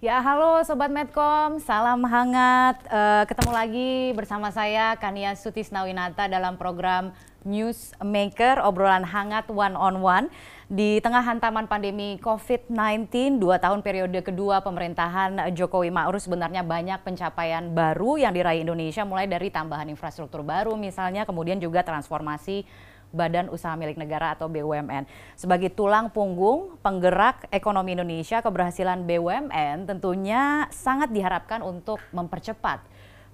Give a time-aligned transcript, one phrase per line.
[0.00, 2.80] Ya, halo Sobat Medcom, salam hangat.
[2.88, 7.12] Uh, ketemu lagi bersama saya Kania Sutisnawinata dalam program
[7.44, 10.32] News Maker, obrolan hangat one on one.
[10.72, 17.68] Di tengah hantaman pandemi COVID-19, dua tahun periode kedua pemerintahan Jokowi Ma'ruf sebenarnya banyak pencapaian
[17.68, 22.64] baru yang diraih Indonesia, mulai dari tambahan infrastruktur baru misalnya, kemudian juga transformasi
[23.10, 25.06] Badan Usaha Milik Negara atau BUMN.
[25.34, 32.82] Sebagai tulang punggung penggerak ekonomi Indonesia, keberhasilan BUMN tentunya sangat diharapkan untuk mempercepat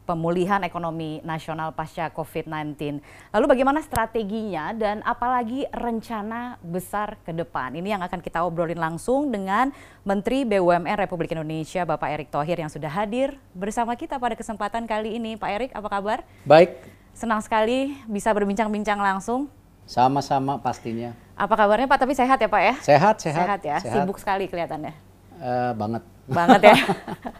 [0.07, 3.03] pemulihan ekonomi nasional pasca COVID-19.
[3.34, 7.75] Lalu bagaimana strateginya dan apalagi rencana besar ke depan?
[7.75, 9.75] Ini yang akan kita obrolin langsung dengan
[10.06, 15.19] Menteri BUMN Republik Indonesia Bapak Erick Thohir yang sudah hadir bersama kita pada kesempatan kali
[15.19, 15.34] ini.
[15.34, 16.19] Pak Erick, apa kabar?
[16.47, 16.79] Baik.
[17.11, 19.51] Senang sekali bisa berbincang-bincang langsung
[19.87, 21.15] sama-sama pastinya.
[21.39, 21.99] Apa kabarnya Pak?
[22.03, 22.75] Tapi sehat ya Pak ya?
[22.83, 23.47] Sehat, sehat.
[23.47, 24.03] Sehat ya, sehat.
[24.03, 24.93] sibuk sekali kelihatannya.
[25.39, 26.03] Uh, banget.
[26.27, 26.77] Banget ya.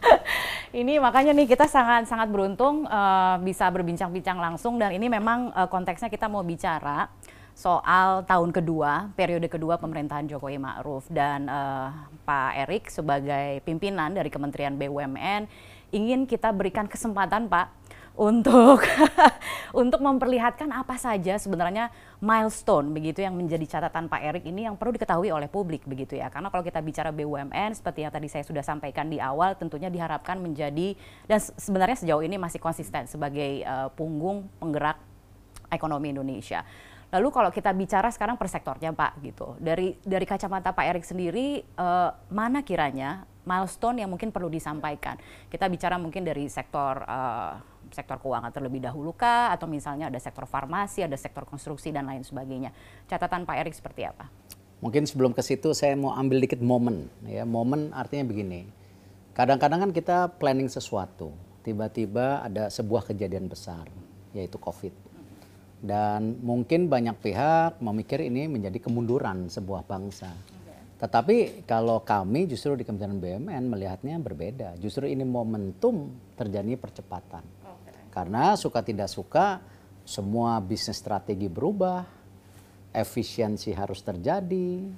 [0.81, 5.67] ini makanya nih kita sangat sangat beruntung uh, bisa berbincang-bincang langsung dan ini memang uh,
[5.67, 7.11] konteksnya kita mau bicara
[7.57, 11.89] soal tahun kedua, periode kedua pemerintahan Jokowi Ma'ruf dan uh,
[12.21, 15.49] Pak Erik sebagai pimpinan dari Kementerian BUMN
[15.89, 17.86] ingin kita berikan kesempatan Pak
[18.17, 18.81] untuk
[19.81, 24.97] untuk memperlihatkan apa saja sebenarnya milestone begitu yang menjadi catatan Pak Erik ini yang perlu
[24.97, 26.33] diketahui oleh publik begitu ya.
[26.33, 30.41] Karena kalau kita bicara BUMN seperti yang tadi saya sudah sampaikan di awal tentunya diharapkan
[30.41, 30.97] menjadi
[31.29, 34.97] dan sebenarnya sejauh ini masih konsisten sebagai uh, punggung penggerak
[35.69, 36.65] ekonomi Indonesia.
[37.07, 39.55] Lalu kalau kita bicara sekarang per sektornya Pak gitu.
[39.61, 45.15] Dari dari kacamata Pak Erik sendiri uh, mana kiranya milestone yang mungkin perlu disampaikan?
[45.47, 50.47] Kita bicara mungkin dari sektor uh, sektor keuangan terlebih dahulu kah atau misalnya ada sektor
[50.47, 52.71] farmasi, ada sektor konstruksi dan lain sebagainya.
[53.05, 54.27] Catatan Pak Erik seperti apa?
[54.77, 57.43] Mungkin sebelum ke situ saya mau ambil dikit momen ya.
[57.43, 58.69] Momen artinya begini.
[59.33, 63.85] Kadang-kadang kan kita planning sesuatu, tiba-tiba ada sebuah kejadian besar
[64.33, 64.93] yaitu Covid.
[65.77, 70.33] Dan mungkin banyak pihak memikir ini menjadi kemunduran sebuah bangsa.
[70.97, 74.81] Tetapi kalau kami justru di Kementerian BUMN melihatnya berbeda.
[74.81, 77.45] Justru ini momentum terjadi percepatan.
[78.17, 79.61] Karena suka tidak suka
[80.01, 82.01] semua bisnis strategi berubah,
[82.89, 84.89] efisiensi harus terjadi,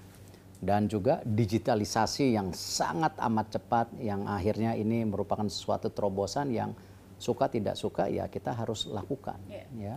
[0.64, 6.72] dan juga digitalisasi yang sangat amat cepat yang akhirnya ini merupakan sesuatu terobosan yang
[7.20, 9.68] suka tidak suka ya kita harus lakukan yeah.
[9.76, 9.96] ya.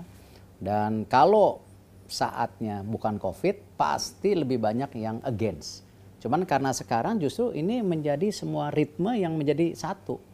[0.58, 1.62] Dan kalau
[2.10, 5.86] saatnya bukan Covid pasti lebih banyak yang against.
[6.18, 10.31] Cuman karena sekarang justru ini menjadi semua ritme yang menjadi satu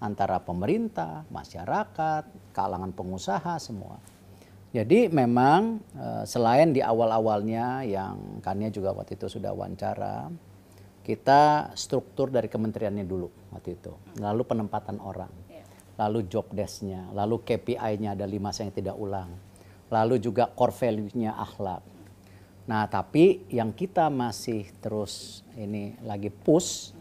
[0.00, 2.24] antara pemerintah, masyarakat,
[2.56, 4.00] kalangan pengusaha semua.
[4.72, 10.32] Jadi memang eh, selain di awal-awalnya yang Kania juga waktu itu sudah wawancara,
[11.04, 15.32] kita struktur dari kementeriannya dulu waktu itu, lalu penempatan orang,
[15.98, 19.34] lalu job desk-nya, lalu KPI-nya ada lima yang tidak ulang,
[19.90, 21.82] lalu juga core value-nya akhlak.
[22.70, 26.94] Nah tapi yang kita masih terus ini lagi push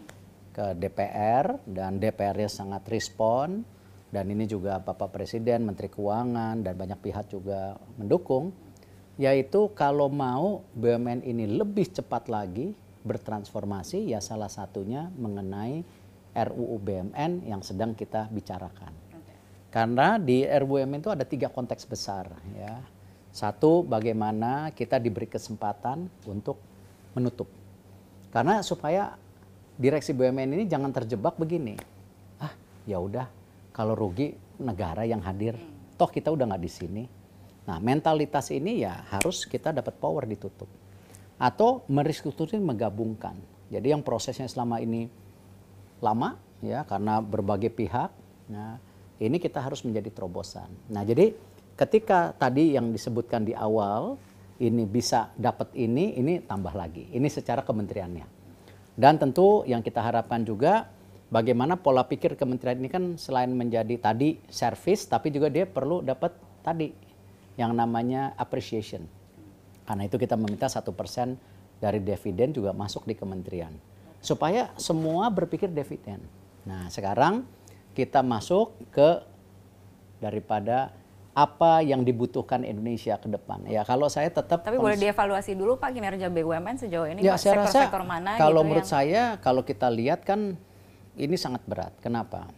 [0.59, 3.63] ke DPR dan DPR-nya sangat respon
[4.11, 8.51] dan ini juga Bapak Presiden, Menteri Keuangan dan banyak pihak juga mendukung
[9.15, 12.75] yaitu kalau mau BUMN ini lebih cepat lagi
[13.07, 15.79] bertransformasi ya salah satunya mengenai
[16.35, 18.91] RUU BUMN yang sedang kita bicarakan.
[19.71, 22.27] Karena di RUU BUMN itu ada tiga konteks besar
[22.59, 22.83] ya.
[23.31, 26.59] Satu bagaimana kita diberi kesempatan untuk
[27.15, 27.47] menutup.
[28.35, 29.15] Karena supaya
[29.79, 31.79] direksi BUMN ini jangan terjebak begini.
[32.43, 32.51] Ah,
[32.83, 33.31] ya udah
[33.71, 35.55] kalau rugi negara yang hadir,
[35.95, 37.03] toh kita udah nggak di sini.
[37.63, 40.67] Nah, mentalitas ini ya harus kita dapat power ditutup.
[41.39, 43.39] Atau merestrukturin menggabungkan.
[43.71, 45.07] Jadi yang prosesnya selama ini
[46.03, 48.11] lama ya karena berbagai pihak.
[48.51, 48.75] Nah,
[49.23, 50.67] ini kita harus menjadi terobosan.
[50.91, 51.31] Nah, jadi
[51.79, 54.19] ketika tadi yang disebutkan di awal
[54.59, 57.07] ini bisa dapat ini, ini tambah lagi.
[57.15, 58.38] Ini secara kementeriannya.
[58.99, 60.91] Dan tentu yang kita harapkan juga
[61.31, 66.35] bagaimana pola pikir kementerian ini kan selain menjadi tadi service tapi juga dia perlu dapat
[66.59, 66.91] tadi
[67.55, 69.07] yang namanya appreciation.
[69.87, 71.39] Karena itu kita meminta satu persen
[71.79, 73.71] dari dividen juga masuk di kementerian
[74.19, 76.19] supaya semua berpikir dividen.
[76.67, 77.47] Nah sekarang
[77.95, 79.23] kita masuk ke
[80.19, 80.91] daripada
[81.39, 83.63] apa yang dibutuhkan Indonesia ke depan.
[83.63, 87.63] Ya kalau saya tetap Tapi boleh dievaluasi dulu Pak kinerja BUMN sejauh ini ya, saya
[87.63, 88.91] sektor, sektor mana Kalau gitu menurut yang...
[88.91, 90.59] saya kalau kita lihat kan
[91.15, 91.95] ini sangat berat.
[92.03, 92.51] Kenapa?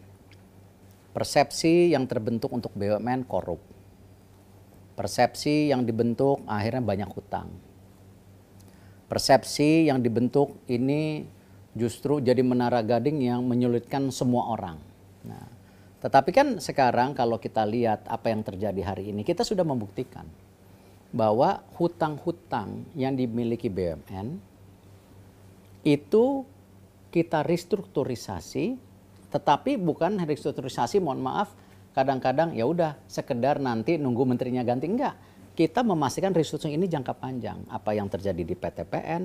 [1.14, 3.62] Persepsi yang terbentuk untuk BUMN korup.
[4.98, 7.54] Persepsi yang dibentuk akhirnya banyak hutang.
[9.06, 11.22] Persepsi yang dibentuk ini
[11.78, 14.91] justru jadi menara gading yang menyulitkan semua orang.
[16.02, 20.26] Tetapi kan sekarang kalau kita lihat apa yang terjadi hari ini, kita sudah membuktikan
[21.14, 24.42] bahwa hutang-hutang yang dimiliki BUMN
[25.86, 26.42] itu
[27.14, 28.74] kita restrukturisasi,
[29.30, 31.54] tetapi bukan restrukturisasi, mohon maaf,
[31.94, 35.14] kadang-kadang ya udah sekedar nanti nunggu menterinya ganti enggak.
[35.54, 37.62] Kita memastikan restrukturisasi ini jangka panjang.
[37.70, 39.22] Apa yang terjadi di PTPN,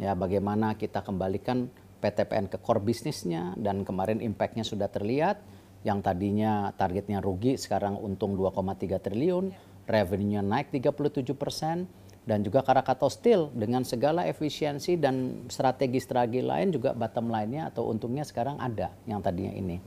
[0.00, 1.68] ya bagaimana kita kembalikan
[2.00, 5.42] PTPN ke core bisnisnya dan kemarin impactnya sudah terlihat
[5.86, 9.54] yang tadinya targetnya rugi sekarang untung 2,3 triliun,
[9.86, 11.86] revenue-nya naik 37 persen,
[12.26, 18.26] dan juga Krakatau Steel dengan segala efisiensi dan strategi-strategi lain juga bottom line-nya atau untungnya
[18.26, 19.78] sekarang ada yang tadinya ini.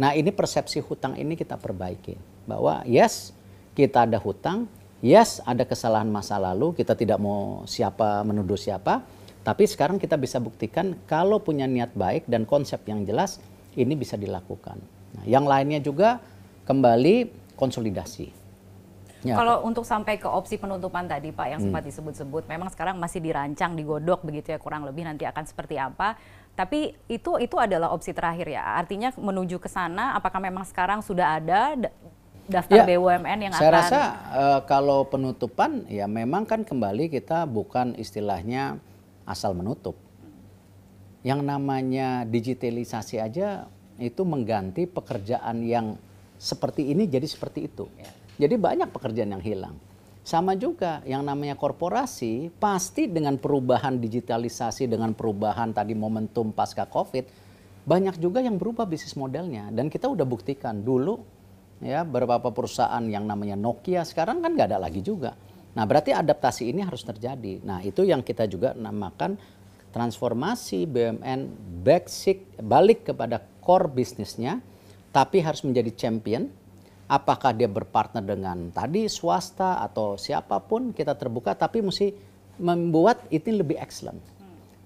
[0.00, 2.16] Nah ini persepsi hutang ini kita perbaiki
[2.48, 3.36] bahwa yes
[3.76, 4.64] kita ada hutang,
[5.04, 9.04] yes ada kesalahan masa lalu, kita tidak mau siapa menuduh siapa,
[9.44, 13.44] tapi sekarang kita bisa buktikan kalau punya niat baik dan konsep yang jelas
[13.76, 14.93] ini bisa dilakukan.
[15.14, 16.18] Nah, yang lainnya juga
[16.66, 18.44] kembali konsolidasi.
[19.24, 19.40] Ya.
[19.40, 21.72] Kalau untuk sampai ke opsi penutupan tadi Pak yang hmm.
[21.72, 26.20] sempat disebut-sebut, memang sekarang masih dirancang, digodok begitu ya kurang lebih nanti akan seperti apa.
[26.54, 28.76] Tapi itu itu adalah opsi terakhir ya.
[28.76, 31.72] Artinya menuju ke sana, apakah memang sekarang sudah ada
[32.44, 33.64] daftar ya, BUMN yang saya akan?
[33.64, 38.76] Saya rasa uh, kalau penutupan ya memang kan kembali kita bukan istilahnya
[39.24, 39.96] asal menutup.
[41.24, 43.64] Yang namanya digitalisasi aja
[43.98, 45.94] itu mengganti pekerjaan yang
[46.40, 47.86] seperti ini jadi seperti itu.
[47.98, 48.10] Ya.
[48.46, 49.76] Jadi banyak pekerjaan yang hilang.
[50.24, 57.28] Sama juga yang namanya korporasi pasti dengan perubahan digitalisasi dengan perubahan tadi momentum pasca Covid
[57.84, 61.20] banyak juga yang berubah bisnis modelnya dan kita udah buktikan dulu
[61.84, 65.36] ya beberapa perusahaan yang namanya Nokia sekarang kan nggak ada lagi juga.
[65.76, 67.60] Nah berarti adaptasi ini harus terjadi.
[67.60, 69.36] Nah itu yang kita juga namakan
[69.92, 71.40] transformasi BUMN
[71.84, 74.60] basic balik kepada core bisnisnya,
[75.10, 76.52] tapi harus menjadi champion.
[77.04, 82.12] Apakah dia berpartner dengan tadi swasta atau siapa pun kita terbuka, tapi mesti
[82.60, 84.20] membuat itu lebih excellent.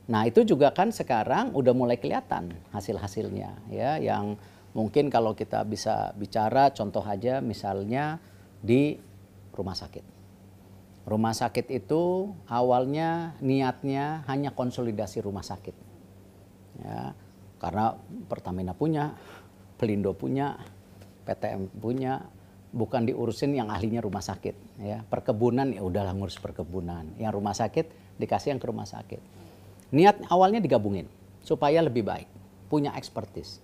[0.08, 4.34] Nah itu juga kan sekarang udah mulai kelihatan hasil-hasilnya ya, yang
[4.74, 8.18] mungkin kalau kita bisa bicara contoh aja misalnya
[8.58, 8.96] di
[9.52, 10.18] rumah sakit
[11.08, 15.72] Rumah sakit itu awalnya niatnya hanya konsolidasi rumah sakit.
[16.84, 17.16] Ya,
[17.58, 17.94] karena
[18.30, 19.14] Pertamina punya,
[19.78, 20.58] Pelindo punya,
[21.26, 22.24] PTM punya,
[22.72, 24.82] bukan diurusin yang ahlinya rumah sakit.
[24.82, 27.18] Ya, perkebunan ya udahlah ngurus perkebunan.
[27.18, 27.86] Yang rumah sakit
[28.18, 29.20] dikasih yang ke rumah sakit.
[29.94, 31.08] Niat awalnya digabungin
[31.40, 32.28] supaya lebih baik,
[32.68, 33.62] punya expertise.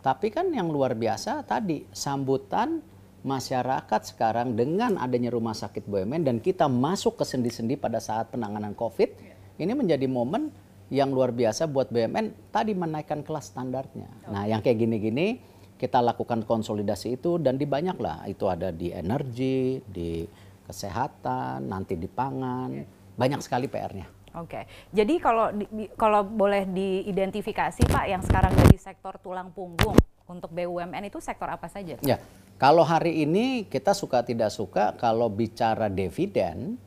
[0.00, 2.80] Tapi kan yang luar biasa tadi sambutan
[3.20, 8.72] masyarakat sekarang dengan adanya rumah sakit BUMN dan kita masuk ke sendi-sendi pada saat penanganan
[8.72, 9.12] COVID,
[9.60, 10.48] ini menjadi momen
[10.90, 14.10] yang luar biasa buat BUMN tadi menaikkan kelas standarnya.
[14.26, 15.38] Nah, yang kayak gini-gini
[15.78, 20.26] kita lakukan konsolidasi itu dan di banyak lah, itu ada di energi, di
[20.66, 22.84] kesehatan, nanti di pangan,
[23.16, 24.06] banyak sekali PR-nya.
[24.38, 24.62] Oke,
[24.94, 29.98] jadi kalau di, kalau boleh diidentifikasi Pak yang sekarang dari sektor tulang punggung
[30.30, 31.98] untuk BUMN itu sektor apa saja?
[32.06, 32.22] Ya,
[32.54, 36.78] kalau hari ini kita suka tidak suka kalau bicara dividen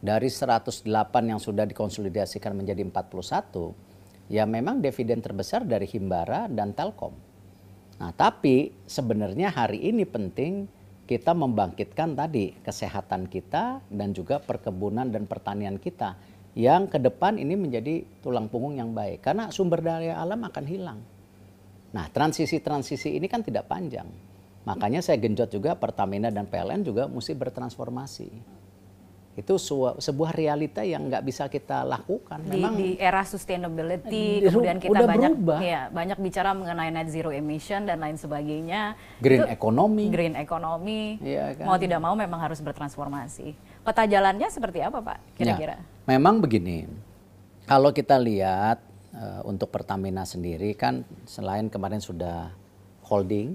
[0.00, 0.84] dari 108
[1.24, 7.12] yang sudah dikonsolidasikan menjadi 41, ya memang dividen terbesar dari Himbara dan Telkom.
[8.00, 10.64] Nah, tapi sebenarnya hari ini penting
[11.04, 16.16] kita membangkitkan tadi kesehatan kita dan juga perkebunan dan pertanian kita
[16.56, 21.00] yang ke depan ini menjadi tulang punggung yang baik karena sumber daya alam akan hilang.
[21.92, 24.08] Nah, transisi-transisi ini kan tidak panjang
[24.68, 28.59] Makanya saya genjot juga Pertamina dan PLN juga mesti bertransformasi.
[29.38, 29.56] Itu
[30.02, 32.42] sebuah realita yang nggak bisa kita lakukan.
[32.50, 35.32] Memang di, di era sustainability, di, kemudian kita banyak
[35.62, 38.98] ya banyak bicara mengenai net zero emission dan lain sebagainya.
[39.22, 40.06] Green itu, economy.
[40.10, 41.22] Green economy.
[41.22, 41.64] Ya, kan?
[41.70, 43.54] Mau tidak mau memang harus bertransformasi.
[43.86, 45.18] Peta jalannya seperti apa, Pak?
[45.38, 45.78] Kira-kira?
[45.78, 46.90] Ya, memang begini.
[47.70, 48.82] Kalau kita lihat
[49.14, 52.50] uh, untuk Pertamina sendiri kan selain kemarin sudah
[53.06, 53.54] holding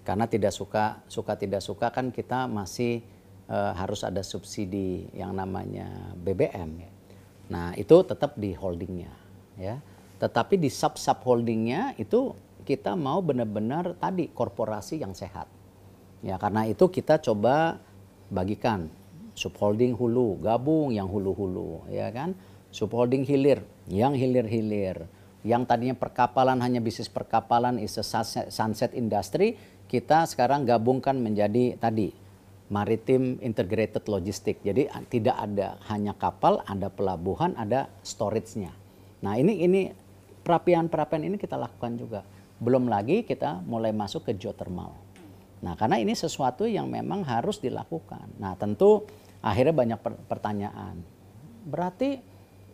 [0.00, 3.04] karena tidak suka suka tidak suka kan kita masih
[3.50, 6.86] uh, harus ada subsidi yang namanya BBM.
[7.50, 9.10] Nah itu tetap di holdingnya,
[9.58, 9.82] ya.
[10.22, 15.50] Tetapi di sub sub holdingnya itu kita mau benar-benar tadi korporasi yang sehat.
[16.22, 17.82] Ya karena itu kita coba
[18.30, 18.92] bagikan
[19.34, 22.36] subholding hulu, gabung yang hulu-hulu, ya kan?
[22.70, 25.08] Subholding hilir, yang hilir-hilir.
[25.40, 28.04] Yang tadinya perkapalan hanya bisnis perkapalan is a
[28.52, 29.56] sunset industry,
[29.88, 32.12] kita sekarang gabungkan menjadi tadi
[32.70, 34.62] maritim integrated logistik.
[34.62, 38.70] Jadi tidak ada hanya kapal, ada pelabuhan, ada storage-nya.
[39.20, 39.90] Nah, ini ini
[40.46, 42.20] perapian-perapian ini kita lakukan juga.
[42.62, 44.94] Belum lagi kita mulai masuk ke geothermal.
[45.60, 48.40] Nah, karena ini sesuatu yang memang harus dilakukan.
[48.40, 49.04] Nah, tentu
[49.44, 50.00] akhirnya banyak
[50.30, 51.02] pertanyaan.
[51.66, 52.22] Berarti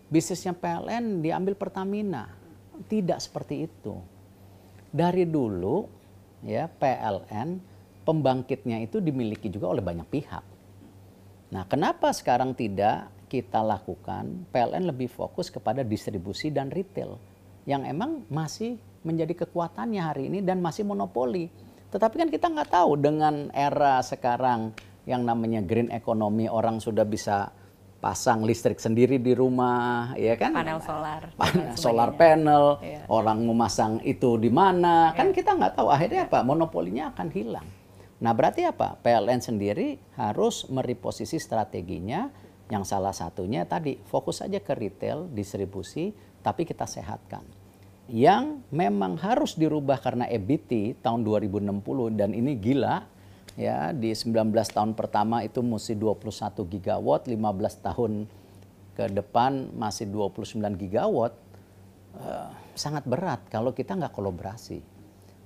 [0.07, 2.31] bisnisnya PLN diambil Pertamina?
[2.87, 3.97] Tidak seperti itu.
[4.93, 5.89] Dari dulu
[6.47, 7.59] ya PLN
[8.07, 10.45] pembangkitnya itu dimiliki juga oleh banyak pihak.
[11.51, 17.19] Nah, kenapa sekarang tidak kita lakukan PLN lebih fokus kepada distribusi dan retail
[17.67, 21.51] yang emang masih menjadi kekuatannya hari ini dan masih monopoli.
[21.91, 24.75] Tetapi kan kita nggak tahu dengan era sekarang
[25.07, 27.51] yang namanya green economy orang sudah bisa
[28.03, 30.55] pasang listrik sendiri di rumah, ya kan?
[30.55, 31.23] Panel solar.
[31.35, 33.03] Panel solar panel, yeah.
[33.11, 35.17] orang memasang itu di mana, yeah.
[35.19, 35.89] kan kita nggak tahu.
[35.91, 36.43] Akhirnya apa?
[36.47, 37.67] Monopolinya akan hilang.
[38.27, 38.99] Nah berarti apa?
[39.07, 42.27] PLN sendiri harus mereposisi strateginya
[42.67, 46.11] yang salah satunya tadi fokus saja ke retail, distribusi,
[46.43, 47.47] tapi kita sehatkan.
[48.11, 53.07] Yang memang harus dirubah karena EBIT tahun 2060 dan ini gila
[53.55, 58.27] ya di 19 tahun pertama itu mesti 21 gigawatt, 15 tahun
[58.99, 61.39] ke depan masih 29 gigawatt.
[62.19, 64.96] Uh, sangat berat kalau kita nggak kolaborasi.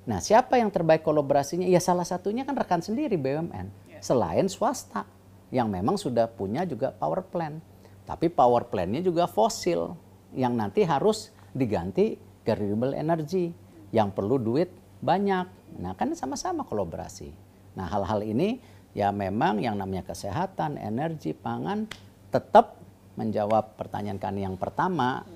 [0.09, 1.69] Nah, siapa yang terbaik kolaborasinya?
[1.69, 3.67] Ya salah satunya kan rekan sendiri BUMN.
[3.91, 4.01] Ya.
[4.01, 5.05] Selain swasta
[5.53, 7.61] yang memang sudah punya juga power plant.
[8.09, 9.93] Tapi power plantnya juga fosil
[10.35, 12.17] yang nanti harus diganti
[12.47, 13.53] ke renewable energy
[13.91, 14.71] yang perlu duit
[15.03, 15.47] banyak.
[15.79, 17.31] Nah kan sama-sama kolaborasi.
[17.79, 18.63] Nah hal-hal ini
[18.97, 21.87] ya memang yang namanya kesehatan, energi, pangan
[22.31, 22.79] tetap
[23.19, 25.27] menjawab pertanyaan kami yang pertama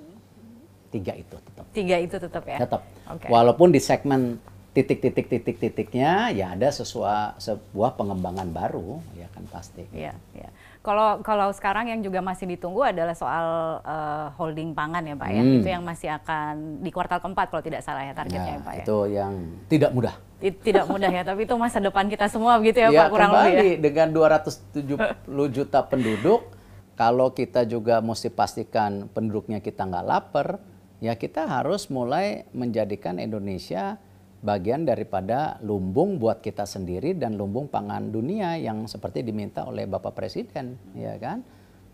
[0.94, 1.66] tiga itu tetap.
[1.74, 2.58] Tiga itu tetap ya.
[2.62, 2.82] Tetap.
[3.18, 3.28] Okay.
[3.28, 4.38] Walaupun di segmen
[4.74, 9.86] titik-titik titik-titiknya ya ada sesuatu sebuah pengembangan baru ya kan pasti.
[9.94, 10.50] Iya, iya.
[10.82, 15.40] Kalau kalau sekarang yang juga masih ditunggu adalah soal uh, holding pangan ya Pak ya.
[15.40, 15.48] hmm.
[15.48, 15.60] ya.
[15.62, 16.52] Itu yang masih akan
[16.82, 18.84] di kuartal keempat kalau tidak salah ya targetnya ya, ya Pak ya.
[18.84, 19.32] Itu yang
[19.70, 20.14] tidak mudah.
[20.44, 23.80] Tidak mudah ya, tapi itu masa depan kita semua begitu ya, ya Pak kurang lebih
[23.80, 23.80] ya.
[23.80, 26.52] dengan 270 juta penduduk
[26.94, 30.60] kalau kita juga mesti pastikan penduduknya kita nggak lapar,
[31.02, 33.98] ya kita harus mulai menjadikan Indonesia
[34.44, 40.12] bagian daripada lumbung buat kita sendiri dan lumbung pangan dunia yang seperti diminta oleh Bapak
[40.12, 41.40] Presiden, ya kan?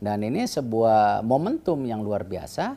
[0.02, 2.74] Dan ini sebuah momentum yang luar biasa,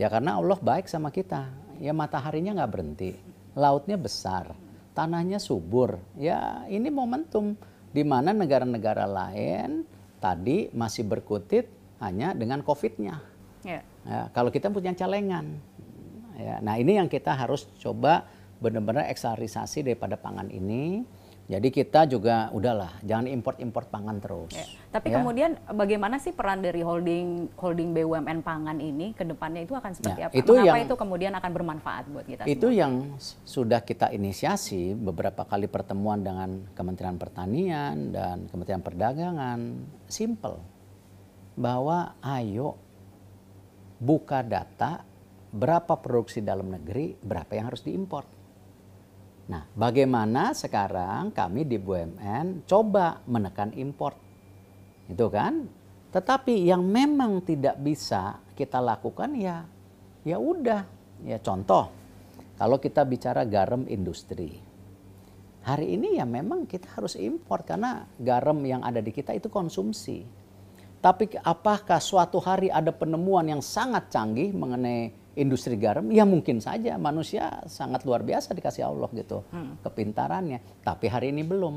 [0.00, 1.52] ya karena Allah baik sama kita.
[1.76, 3.12] Ya mataharinya nggak berhenti,
[3.52, 4.56] lautnya besar,
[4.96, 6.00] tanahnya subur.
[6.16, 7.60] Ya ini momentum
[7.92, 9.84] di mana negara-negara lain
[10.16, 11.68] tadi masih berkutit
[12.00, 13.20] hanya dengan COVID-nya.
[13.60, 13.84] Yeah.
[14.08, 15.60] Ya, kalau kita punya celengan.
[16.40, 18.24] Ya, nah ini yang kita harus coba
[18.60, 21.02] benar-benar eksternalisasi daripada pangan ini.
[21.50, 24.54] Jadi kita juga udahlah, jangan import-import pangan terus.
[24.54, 24.70] Ya.
[24.94, 25.18] Tapi ya.
[25.18, 30.20] kemudian bagaimana sih peran dari holding holding BUMN pangan ini ke depannya itu akan seperti
[30.22, 30.38] ya, apa?
[30.38, 32.42] Itu Mengapa yang, itu kemudian akan bermanfaat buat kita?
[32.46, 32.80] Itu semua?
[32.86, 32.92] yang
[33.42, 39.58] sudah kita inisiasi beberapa kali pertemuan dengan Kementerian Pertanian dan Kementerian Perdagangan.
[40.06, 40.54] Simple,
[41.58, 42.78] bahwa ayo
[43.98, 45.02] buka data
[45.50, 48.38] berapa produksi dalam negeri, berapa yang harus diimpor
[49.50, 54.14] Nah, bagaimana sekarang kami di BUMN coba menekan import.
[55.10, 55.66] Itu kan?
[56.14, 59.66] Tetapi yang memang tidak bisa kita lakukan ya
[60.22, 60.86] ya udah.
[61.26, 61.90] Ya contoh,
[62.54, 64.62] kalau kita bicara garam industri.
[65.60, 70.24] Hari ini ya memang kita harus import karena garam yang ada di kita itu konsumsi.
[71.02, 76.98] Tapi apakah suatu hari ada penemuan yang sangat canggih mengenai industri garam, ya mungkin saja
[76.98, 79.86] manusia sangat luar biasa dikasih Allah gitu hmm.
[79.86, 80.82] kepintarannya.
[80.82, 81.74] Tapi hari ini belum.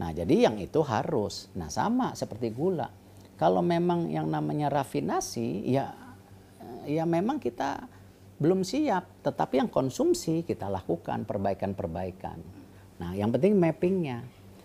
[0.00, 1.52] Nah jadi yang itu harus.
[1.54, 2.88] Nah sama seperti gula.
[3.34, 5.92] Kalau memang yang namanya rafinasi, ya
[6.88, 7.84] ya memang kita
[8.40, 9.20] belum siap.
[9.20, 12.38] Tetapi yang konsumsi kita lakukan perbaikan-perbaikan.
[13.02, 14.24] Nah yang penting mappingnya.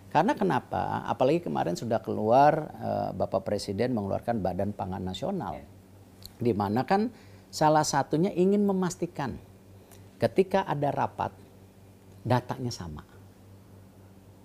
[0.09, 1.05] Karena kenapa?
[1.05, 5.61] Apalagi kemarin sudah keluar uh, Bapak Presiden mengeluarkan Badan Pangan Nasional,
[6.41, 7.13] di mana kan
[7.49, 9.37] Salah satunya ingin memastikan
[10.21, 11.33] ketika ada rapat
[12.21, 13.01] datanya sama.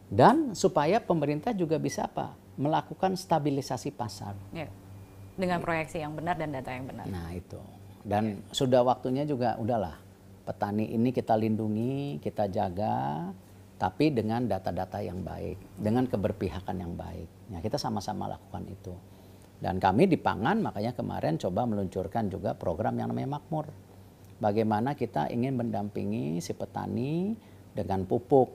[0.09, 2.33] Dan supaya pemerintah juga bisa apa?
[2.55, 4.39] Melakukan stabilisasi pasar.
[4.55, 4.71] Ya.
[5.35, 7.05] Dengan proyeksi yang benar dan data yang benar.
[7.11, 7.59] Nah, itu.
[8.07, 8.55] Dan ya.
[8.55, 9.99] sudah waktunya juga udahlah.
[10.45, 13.33] Petani ini kita lindungi, kita jaga,
[13.75, 17.29] tapi dengan data-data yang baik, dengan keberpihakan yang baik.
[17.51, 18.95] Ya, kita sama-sama lakukan itu.
[19.59, 23.71] Dan kami di pangan makanya kemarin coba meluncurkan juga program yang namanya Makmur.
[24.43, 27.33] Bagaimana kita ingin mendampingi si petani
[27.73, 28.51] dengan pupuk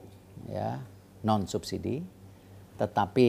[0.46, 0.78] ya
[1.24, 2.00] non subsidi,
[2.76, 3.28] tetapi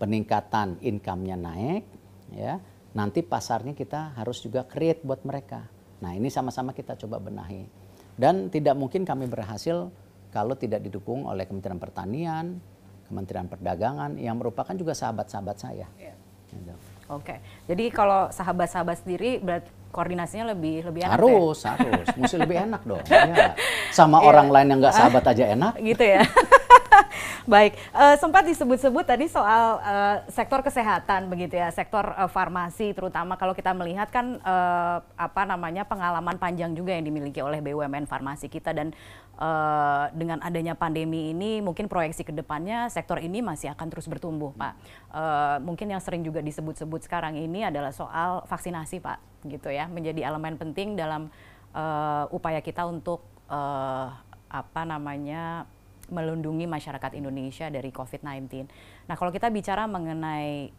[0.00, 1.84] peningkatan income-nya naik,
[2.32, 2.58] ya
[2.96, 5.68] nanti pasarnya kita harus juga create buat mereka.
[6.00, 7.68] Nah ini sama-sama kita coba benahi.
[8.16, 9.88] Dan tidak mungkin kami berhasil
[10.32, 12.60] kalau tidak didukung oleh Kementerian Pertanian,
[13.08, 15.88] Kementerian Perdagangan yang merupakan juga sahabat-sahabat saya.
[15.96, 16.16] Yeah.
[16.50, 16.74] Gitu.
[17.10, 21.74] Oke, jadi kalau sahabat-sahabat sendiri berarti koordinasinya lebih lebih enak harus ya?
[21.74, 23.58] harus mesti lebih enak dong ya.
[23.90, 24.28] sama yeah.
[24.30, 26.22] orang lain yang nggak sahabat aja enak gitu ya
[27.50, 33.34] Baik, uh, sempat disebut-sebut tadi soal uh, sektor kesehatan begitu ya, sektor uh, farmasi terutama
[33.34, 38.46] kalau kita melihat kan uh, apa namanya pengalaman panjang juga yang dimiliki oleh BUMN farmasi
[38.46, 38.94] kita dan
[39.34, 44.54] uh, dengan adanya pandemi ini mungkin proyeksi ke depannya sektor ini masih akan terus bertumbuh,
[44.54, 44.72] Pak.
[45.10, 49.18] Uh, mungkin yang sering juga disebut-sebut sekarang ini adalah soal vaksinasi, Pak,
[49.50, 51.26] gitu ya, menjadi elemen penting dalam
[51.74, 54.06] uh, upaya kita untuk uh,
[54.46, 55.66] apa namanya
[56.10, 58.66] melindungi masyarakat Indonesia dari COVID-19.
[59.06, 60.70] Nah, kalau kita bicara mengenai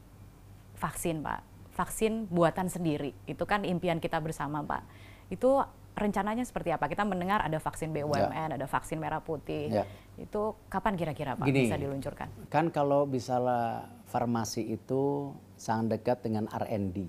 [0.78, 1.40] vaksin, Pak,
[1.74, 4.84] vaksin buatan sendiri, itu kan impian kita bersama, Pak.
[5.32, 5.64] Itu
[5.96, 6.88] rencananya seperti apa?
[6.92, 8.58] Kita mendengar ada vaksin BUMN, ya.
[8.60, 9.72] ada vaksin merah putih.
[9.72, 9.84] Ya.
[10.20, 12.28] Itu kapan kira-kira Pak Gini, bisa diluncurkan?
[12.52, 17.08] Kan kalau misalnya farmasi itu sangat dekat dengan R&D.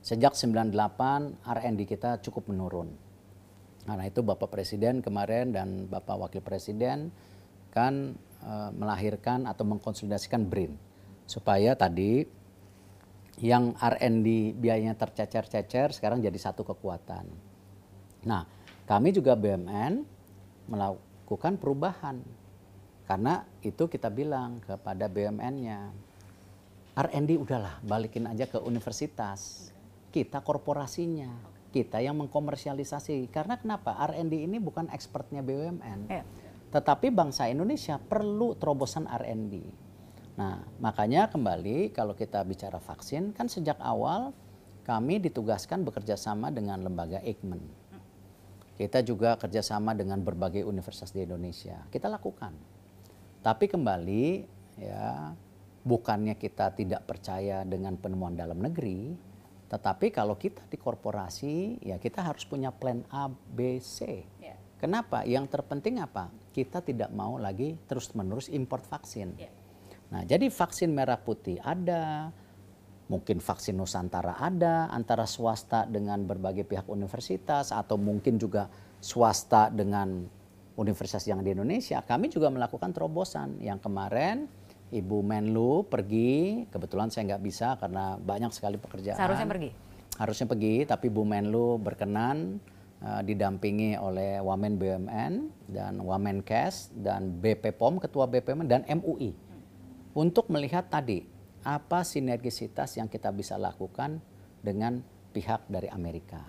[0.00, 0.72] Sejak 98
[1.44, 3.09] R&D kita cukup menurun
[3.88, 7.08] Nah itu Bapak Presiden kemarin dan Bapak Wakil Presiden
[7.72, 10.76] kan e, melahirkan atau mengkonsolidasikan BRIN.
[11.24, 12.26] Supaya tadi
[13.40, 17.24] yang R&D biayanya tercecer-cecer sekarang jadi satu kekuatan.
[18.28, 18.44] Nah
[18.84, 20.04] kami juga BUMN
[20.68, 22.20] melakukan perubahan.
[23.08, 25.90] Karena itu kita bilang kepada BUMN-nya
[26.94, 29.70] R&D udahlah balikin aja ke universitas.
[30.10, 33.30] Kita korporasinya kita yang mengkomersialisasi.
[33.30, 33.94] Karena kenapa?
[34.10, 36.00] R&D ini bukan expertnya BUMN.
[36.10, 36.26] Ya.
[36.70, 39.62] Tetapi bangsa Indonesia perlu terobosan R&D.
[40.38, 44.30] Nah, makanya kembali kalau kita bicara vaksin, kan sejak awal
[44.86, 47.60] kami ditugaskan bekerja sama dengan lembaga Eijkman.
[48.80, 51.84] Kita juga kerjasama dengan berbagai universitas di Indonesia.
[51.92, 52.56] Kita lakukan.
[53.44, 54.24] Tapi kembali,
[54.80, 55.36] ya
[55.84, 59.12] bukannya kita tidak percaya dengan penemuan dalam negeri,
[59.70, 64.26] tetapi kalau kita di korporasi, ya kita harus punya plan A, B, C.
[64.42, 64.58] Yeah.
[64.82, 65.22] Kenapa?
[65.22, 66.26] Yang terpenting apa?
[66.50, 69.38] Kita tidak mau lagi terus-menerus import vaksin.
[69.38, 69.54] Yeah.
[70.10, 72.34] Nah, jadi vaksin merah putih ada,
[73.06, 78.66] mungkin vaksin Nusantara ada, antara swasta dengan berbagai pihak universitas, atau mungkin juga
[78.98, 80.26] swasta dengan
[80.74, 82.02] universitas yang di Indonesia.
[82.02, 83.62] Kami juga melakukan terobosan.
[83.62, 84.50] Yang kemarin
[84.90, 89.14] Ibu Menlu pergi, kebetulan saya nggak bisa karena banyak sekali pekerjaan.
[89.14, 89.70] Seharusnya pergi?
[90.18, 92.58] Harusnya pergi, tapi Bu Menlu berkenan
[93.00, 95.32] uh, didampingi oleh Wamen BUMN
[95.70, 99.30] dan Wamen Kes dan BP POM, Ketua BPOM dan MUI
[100.18, 101.22] untuk melihat tadi
[101.62, 104.18] apa sinergisitas yang kita bisa lakukan
[104.58, 105.00] dengan
[105.30, 106.40] pihak dari Amerika.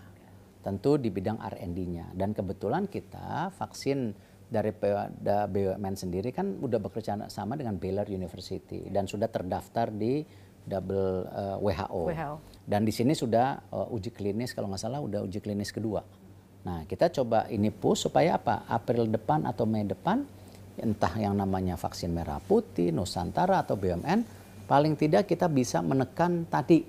[0.62, 4.14] Tentu di bidang R&D-nya dan kebetulan kita vaksin
[4.52, 10.28] dari BUMN sendiri kan udah bekerja sama dengan Baylor University dan sudah terdaftar di
[10.68, 12.02] double uh, eh, WHO.
[12.12, 12.36] WHO.
[12.68, 16.04] Dan di sini sudah uh, uji klinis kalau nggak salah udah uji klinis kedua.
[16.68, 18.68] Nah kita coba ini push supaya apa?
[18.68, 20.22] April depan atau Mei depan
[20.78, 26.84] entah yang namanya vaksin merah putih, Nusantara atau BUMN paling tidak kita bisa menekan tadi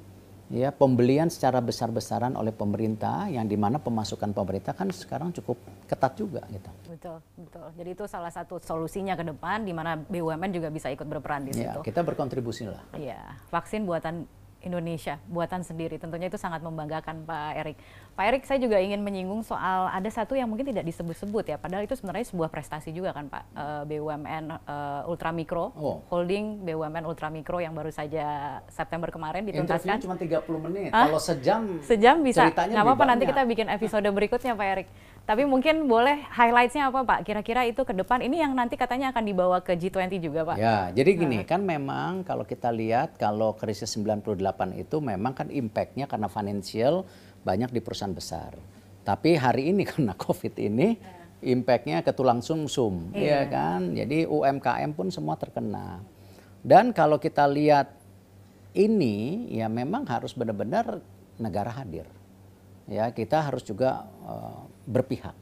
[0.52, 5.56] ya pembelian secara besar-besaran oleh pemerintah yang di mana pemasukan pemerintah kan sekarang cukup
[5.88, 6.68] ketat juga gitu.
[6.92, 7.66] Betul, betul.
[7.72, 11.56] Jadi itu salah satu solusinya ke depan di mana BUMN juga bisa ikut berperan di
[11.56, 11.88] ya, situ.
[11.88, 12.84] kita berkontribusi lah.
[12.92, 14.28] Iya, vaksin buatan
[14.62, 15.98] Indonesia buatan sendiri.
[15.98, 17.76] Tentunya itu sangat membanggakan Pak Erik.
[18.12, 21.84] Pak Erik, saya juga ingin menyinggung soal ada satu yang mungkin tidak disebut-sebut ya, padahal
[21.84, 23.42] itu sebenarnya sebuah prestasi juga kan Pak.
[23.52, 26.04] Eh, BUMN uh, Ultramikro, oh.
[26.12, 29.98] holding BUMN Ultramikro yang baru saja September kemarin dituntaskan.
[29.98, 30.16] Interview cuma
[30.60, 30.90] 30 menit.
[30.92, 32.48] Kalau sejam Sejam bisa.
[32.52, 34.88] Nggak apa-apa nanti kita bikin episode berikutnya Pak Erik.
[35.22, 37.20] Tapi mungkin boleh highlightsnya apa Pak?
[37.22, 40.56] Kira-kira itu ke depan ini yang nanti katanya akan dibawa ke G20 juga Pak?
[40.58, 44.34] Ya, jadi gini, kan memang kalau kita lihat kalau krisis 98
[44.74, 47.06] itu memang kan impactnya karena financial
[47.46, 48.58] banyak di perusahaan besar.
[49.06, 50.98] Tapi hari ini karena COVID ini
[51.42, 53.46] impactnya ke tulang sumsum, -sum, iya.
[53.46, 53.94] ya kan?
[53.94, 56.02] Jadi UMKM pun semua terkena.
[56.66, 57.94] Dan kalau kita lihat
[58.74, 60.98] ini, ya memang harus benar-benar
[61.38, 62.06] negara hadir.
[62.90, 65.36] Ya, kita harus juga uh, berpihak.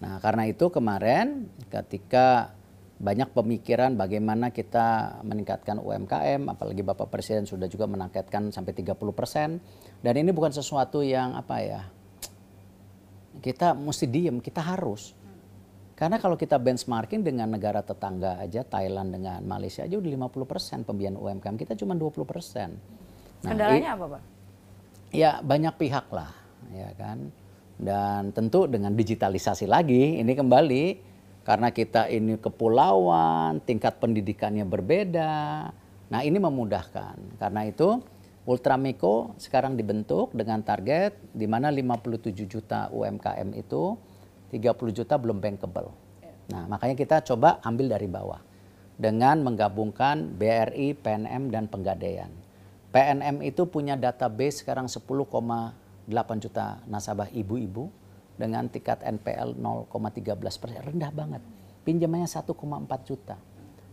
[0.00, 2.56] Nah, karena itu kemarin ketika
[3.00, 9.60] banyak pemikiran bagaimana kita meningkatkan UMKM, apalagi Bapak Presiden sudah juga menangkatkan sampai 30 persen.
[10.04, 11.82] Dan ini bukan sesuatu yang apa ya,
[13.40, 15.16] kita mesti diem, kita harus.
[15.96, 20.78] Karena kalau kita benchmarking dengan negara tetangga aja, Thailand dengan Malaysia aja udah 50 persen
[20.84, 22.76] pembiayaan UMKM, kita cuma 20 persen.
[23.44, 24.22] Nah, Kendalanya apa Pak?
[25.12, 26.32] Ya banyak pihak lah
[26.72, 27.32] ya kan.
[27.80, 30.84] Dan tentu dengan digitalisasi lagi ini kembali
[31.48, 35.72] karena kita ini kepulauan, tingkat pendidikannya berbeda.
[36.12, 37.40] Nah, ini memudahkan.
[37.40, 38.04] Karena itu
[38.44, 43.96] Ultramiko sekarang dibentuk dengan target di mana 57 juta UMKM itu
[44.52, 45.88] 30 juta belum bankable.
[46.52, 48.42] Nah, makanya kita coba ambil dari bawah
[49.00, 52.28] dengan menggabungkan BRI, PNM dan Penggadaian.
[52.90, 54.90] PNM itu punya database sekarang
[56.08, 57.90] 10,8 juta nasabah ibu-ibu
[58.40, 61.42] dengan tingkat NPL 0,13 persen rendah banget.
[61.84, 63.36] Pinjamannya 1,4 juta.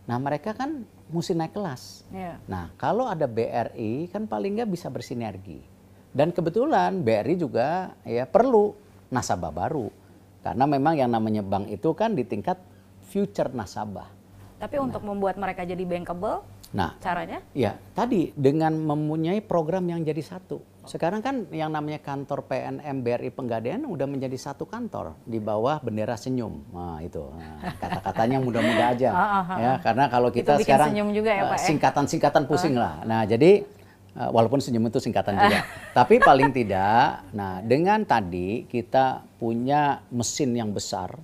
[0.08, 2.08] Nah mereka kan mesti naik kelas.
[2.08, 2.40] Yeah.
[2.48, 5.60] Nah kalau ada BRI kan paling nggak bisa bersinergi.
[6.08, 8.72] Dan kebetulan BRI juga ya perlu
[9.12, 9.92] nasabah baru.
[10.40, 12.56] Karena memang yang namanya bank itu kan di tingkat
[13.04, 14.08] future nasabah.
[14.56, 14.88] Tapi nah.
[14.88, 17.40] untuk membuat mereka jadi bankable, nah caranya?
[17.56, 20.78] Ya tadi dengan mempunyai program yang jadi satu.
[20.88, 26.16] Sekarang kan yang namanya kantor PNM BRI Penggadaian udah menjadi satu kantor di bawah bendera
[26.16, 26.64] senyum.
[26.72, 27.28] Nah, itu.
[27.28, 29.10] Nah, kata-katanya mudah-mudah aja.
[29.18, 31.66] Ah, ah, ah, ya, karena kalau kita sekarang juga ya, Pak, ya?
[31.68, 33.02] singkatan-singkatan pusing lah.
[33.02, 33.66] Nah, jadi
[34.14, 35.66] eh, walaupun senyum itu singkatan juga.
[35.98, 41.18] Tapi paling tidak, nah dengan tadi kita punya mesin yang besar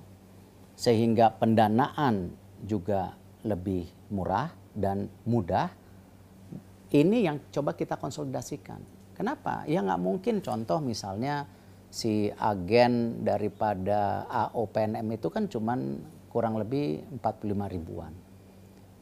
[0.75, 3.15] sehingga pendanaan juga
[3.47, 5.71] lebih murah dan mudah.
[6.91, 9.63] Ini yang coba kita konsolidasikan Kenapa?
[9.65, 11.47] Ya nggak mungkin contoh misalnya
[11.87, 18.11] si agen daripada AOPNM itu kan cuman kurang lebih 45 ribuan.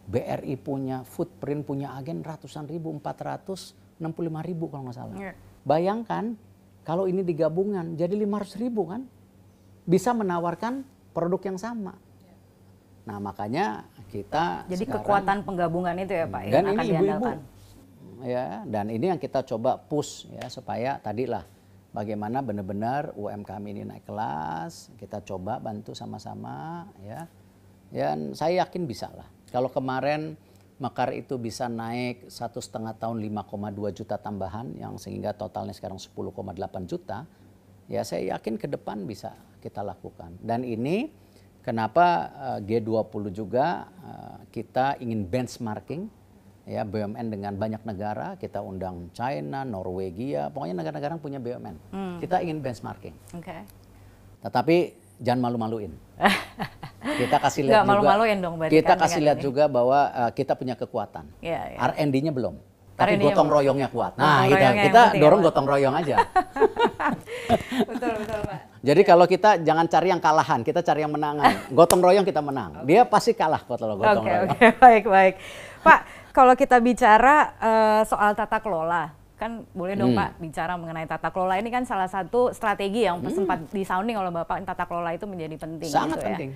[0.05, 3.97] BRI punya footprint punya agen ratusan ribu, 465
[4.45, 5.17] ribu kalau nggak salah.
[5.17, 5.33] Yeah.
[5.65, 6.37] Bayangkan
[6.85, 9.09] kalau ini digabungan jadi 500 ribu kan
[9.89, 10.85] bisa menawarkan
[11.17, 11.97] produk yang sama.
[13.03, 17.29] Nah makanya kita jadi sekarang, kekuatan penggabungan itu ya Pak dan ini ibu-ibu.
[18.23, 21.43] ya dan ini yang kita coba push ya supaya tadilah
[21.91, 27.27] bagaimana benar-benar UMKM ini naik kelas kita coba bantu sama-sama ya.
[27.93, 29.29] Dan saya yakin bisa lah.
[29.53, 30.33] Kalau kemarin
[30.81, 36.89] Mekar itu bisa naik satu setengah tahun 5,2 juta tambahan yang sehingga totalnya sekarang 10,8
[36.89, 37.29] juta
[37.85, 40.33] ya saya yakin ke depan bisa kita lakukan.
[40.41, 41.13] Dan ini
[41.63, 42.05] kenapa
[42.61, 46.03] eh, G20 juga eh, kita ingin benchmarking
[46.63, 51.75] ya BUMN dengan banyak negara kita undang China, Norwegia, pokoknya negara-negara yang punya BUMN.
[51.91, 52.17] Hmm.
[52.23, 53.15] Kita ingin benchmarking.
[53.39, 53.67] Okay.
[54.43, 54.77] Tetapi
[55.23, 55.91] jangan malu-maluin.
[57.21, 57.99] kita kasih lihat juga.
[57.99, 59.45] Malu dong, kita kan kasih lihat ini.
[59.45, 61.27] juga bahwa uh, kita punya kekuatan.
[61.43, 61.87] Yeah, yeah.
[61.91, 62.55] R&D-nya belum.
[63.03, 64.13] Tapi gotong royongnya kuat.
[64.15, 66.15] Nah, kita, kita dorong ya, gotong royong aja.
[67.89, 68.59] betul, betul, Pak.
[68.83, 71.55] Jadi kalau kita jangan cari yang kalahan, kita cari yang menangan.
[71.77, 72.83] Gotong royong kita menang.
[72.83, 74.51] Dia pasti kalah kalau gotong okay, royong.
[74.51, 74.69] Oke, okay.
[74.83, 75.33] baik, baik.
[75.79, 75.99] Pak,
[76.35, 80.19] kalau kita bicara uh, soal tata kelola, kan boleh dong hmm.
[80.19, 83.31] Pak bicara mengenai tata kelola ini kan salah satu strategi yang hmm.
[83.31, 85.87] sempat disounding oleh Bapak tata kelola itu menjadi penting.
[85.87, 86.27] Sangat gitu ya.
[86.35, 86.49] penting.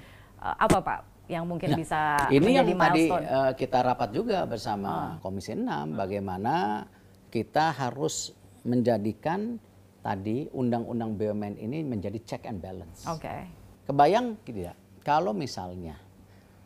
[0.44, 2.00] Uh, apa Pak yang mungkin nah, bisa
[2.32, 2.80] ini yang milestone?
[2.80, 5.24] tadi uh, kita rapat juga bersama uh.
[5.24, 6.88] Komisi 6 bagaimana
[7.28, 8.32] kita harus
[8.64, 9.60] menjadikan
[10.00, 13.04] tadi undang-undang BUMN ini menjadi check and balance.
[13.08, 13.28] Oke.
[13.28, 13.40] Okay.
[13.84, 16.00] Kebayang tidak kalau misalnya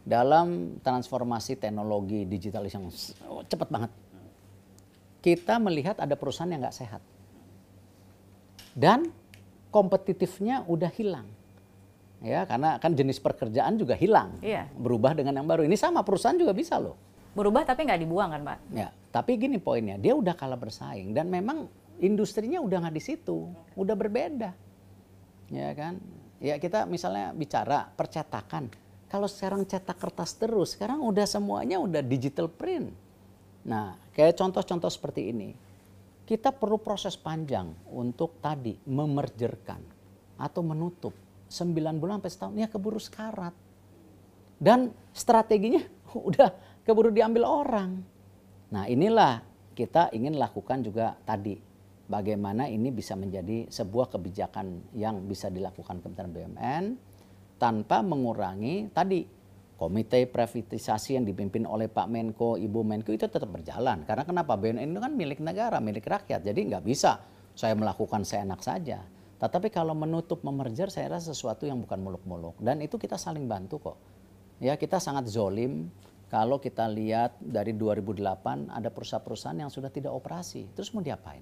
[0.02, 2.90] dalam transformasi teknologi digital yang
[3.46, 3.92] cepat banget.
[5.22, 7.02] Kita melihat ada perusahaan yang nggak sehat.
[8.74, 9.14] Dan
[9.70, 11.30] kompetitifnya udah hilang.
[12.22, 14.38] Ya, karena kan jenis pekerjaan juga hilang.
[14.46, 14.70] Iya.
[14.78, 15.66] Berubah dengan yang baru.
[15.66, 16.94] Ini sama perusahaan juga bisa loh.
[17.34, 18.58] Berubah tapi nggak dibuang kan, Pak?
[18.78, 21.66] Ya, tapi gini poinnya, dia udah kalah bersaing dan memang
[21.98, 24.54] industrinya udah nggak di situ, udah berbeda.
[25.50, 25.98] Ya kan?
[26.38, 28.70] Ya kita misalnya bicara percetakan
[29.12, 32.96] kalau sekarang cetak kertas terus, sekarang udah semuanya udah digital print.
[33.68, 35.52] Nah, kayak contoh-contoh seperti ini.
[36.24, 39.84] Kita perlu proses panjang untuk tadi memerjerkan
[40.40, 41.12] atau menutup.
[41.52, 43.52] 9 bulan sampai setahun, ya keburu sekarat.
[44.56, 45.84] Dan strateginya
[46.32, 48.00] udah keburu diambil orang.
[48.72, 49.44] Nah inilah
[49.76, 51.60] kita ingin lakukan juga tadi.
[52.12, 56.84] Bagaimana ini bisa menjadi sebuah kebijakan yang bisa dilakukan Kementerian BUMN
[57.56, 59.24] tanpa mengurangi tadi
[59.80, 64.04] komite privatisasi yang dipimpin oleh Pak Menko, Ibu Menko itu tetap berjalan.
[64.04, 64.60] Karena kenapa?
[64.60, 66.44] BUMN itu kan milik negara, milik rakyat.
[66.44, 67.16] Jadi nggak bisa
[67.56, 69.02] saya melakukan seenak saja.
[69.42, 72.62] Tetapi kalau menutup, memerger, saya rasa sesuatu yang bukan muluk-muluk.
[72.62, 73.98] Dan itu kita saling bantu kok.
[74.62, 75.90] Ya kita sangat zolim
[76.30, 80.70] kalau kita lihat dari 2008 ada perusahaan-perusahaan yang sudah tidak operasi.
[80.78, 81.42] Terus mau diapain?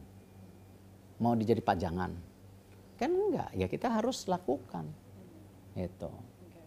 [1.20, 2.12] Mau dijadi pajangan?
[2.96, 4.88] Kan enggak, ya kita harus lakukan.
[5.76, 6.08] Itu.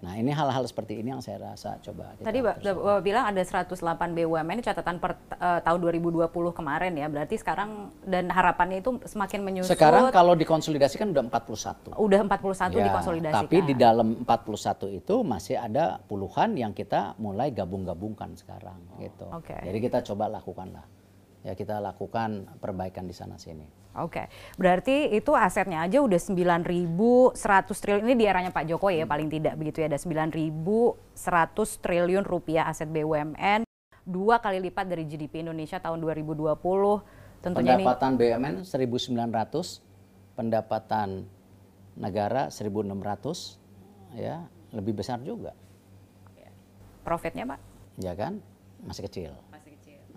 [0.03, 2.19] Nah ini hal-hal seperti ini yang saya rasa coba.
[2.19, 3.79] Kita Tadi Bapak bilang ada 108
[4.19, 6.27] BUMN ini catatan per eh, tahun 2020
[6.59, 7.07] kemarin ya.
[7.07, 9.79] Berarti sekarang dan harapannya itu semakin menyusut.
[9.79, 11.95] Sekarang kalau dikonsolidasikan udah 41.
[11.95, 13.47] udah 41 Ya, dikonsolidasikan.
[13.47, 19.31] Tapi di dalam 41 itu masih ada puluhan yang kita mulai gabung-gabungkan sekarang gitu.
[19.31, 19.55] oke.
[19.55, 20.85] Jadi kita coba lakukan lah.
[21.43, 23.67] Ya kita lakukan perbaikan di sana sini.
[23.99, 27.35] Oke, berarti itu asetnya aja udah 9.100
[27.77, 28.09] triliun.
[28.09, 29.93] Ini di eranya Pak Jokowi ya paling tidak begitu ya.
[29.93, 33.69] Ada 9.100 triliun rupiah aset BUMN
[34.03, 36.59] dua kali lipat dari GDP Indonesia tahun 2020
[37.43, 41.09] tentunya ini pendapatan BUMN 1.900, pendapatan
[41.99, 45.55] negara 1.600, ya lebih besar juga,
[47.03, 47.61] profitnya Pak?
[47.99, 48.39] Ya kan?
[48.83, 49.35] Masih kecil.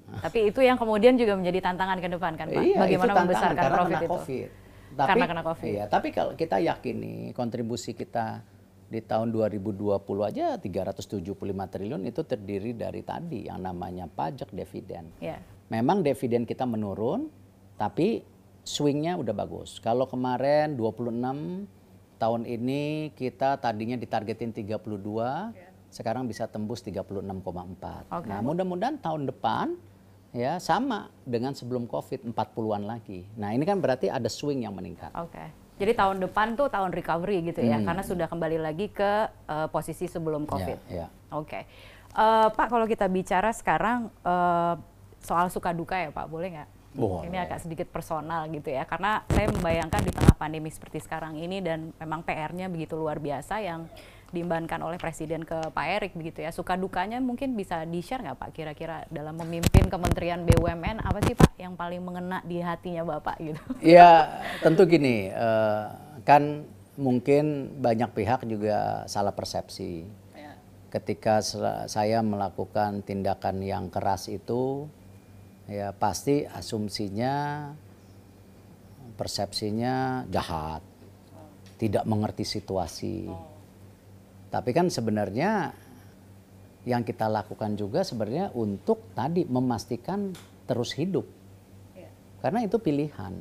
[0.06, 3.56] Tapi itu yang kemudian juga menjadi tantangan ke depan kan Pak, Iya, bagaimana itu membesarkan
[3.58, 4.14] karena profit kena itu.
[4.14, 4.50] COVID.
[4.96, 5.72] Tapi, Karena kena COVID.
[5.76, 8.46] Iya, tapi kalau kita yakini kontribusi kita
[8.86, 11.20] di tahun 2020 aja 375
[11.68, 15.10] triliun itu terdiri dari tadi yang namanya pajak dividen.
[15.20, 15.42] Ya.
[15.74, 17.28] Memang dividen kita menurun,
[17.76, 18.24] tapi
[18.64, 19.82] swingnya udah bagus.
[19.82, 21.66] Kalau kemarin 26
[22.22, 24.86] tahun ini kita tadinya ditargetin 32,
[25.92, 28.08] sekarang bisa tembus 36,4.
[28.16, 28.28] Oke.
[28.30, 29.76] Nah, mudah-mudahan tahun depan
[30.36, 33.24] ya sama dengan sebelum Covid 40-an lagi.
[33.40, 35.16] Nah, ini kan berarti ada swing yang meningkat.
[35.16, 35.64] Oke.
[35.76, 37.88] Jadi tahun depan tuh tahun recovery gitu ya, Hmm.
[37.88, 40.92] karena sudah kembali lagi ke eh, posisi sebelum COVID.
[40.92, 41.08] Ya, ya.
[41.32, 41.64] Oke,
[42.16, 44.74] Eh, Pak kalau kita bicara sekarang eh,
[45.20, 46.70] soal suka duka ya Pak, boleh nggak?
[46.96, 47.28] Boleh.
[47.28, 51.60] Ini agak sedikit personal gitu ya, karena saya membayangkan di tengah pandemi seperti sekarang ini
[51.60, 53.92] dan memang PR-nya begitu luar biasa yang
[54.34, 56.50] diembankan oleh Presiden ke Pak Erik begitu ya.
[56.50, 61.58] Suka dukanya mungkin bisa di-share nggak Pak kira-kira dalam memimpin Kementerian BUMN apa sih Pak
[61.62, 63.62] yang paling mengena di hatinya Bapak gitu?
[63.96, 65.86] Ya tentu gini, eh,
[66.26, 70.08] kan mungkin banyak pihak juga salah persepsi.
[70.90, 74.88] Ketika sel- saya melakukan tindakan yang keras itu,
[75.68, 77.68] ya pasti asumsinya,
[79.20, 80.80] persepsinya jahat,
[81.76, 83.28] tidak mengerti situasi.
[84.56, 85.76] Tapi kan sebenarnya
[86.88, 90.32] yang kita lakukan juga sebenarnya untuk tadi memastikan
[90.64, 91.28] terus hidup,
[92.40, 93.36] karena itu pilihan.